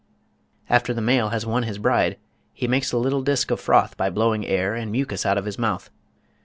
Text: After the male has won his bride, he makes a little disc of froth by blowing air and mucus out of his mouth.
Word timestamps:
After 0.67 0.95
the 0.95 0.99
male 1.01 1.29
has 1.29 1.45
won 1.45 1.61
his 1.61 1.77
bride, 1.77 2.17
he 2.55 2.67
makes 2.67 2.91
a 2.91 2.97
little 2.97 3.21
disc 3.21 3.51
of 3.51 3.59
froth 3.59 3.95
by 3.97 4.09
blowing 4.09 4.47
air 4.47 4.73
and 4.73 4.91
mucus 4.91 5.27
out 5.27 5.37
of 5.37 5.45
his 5.45 5.59
mouth. 5.59 5.91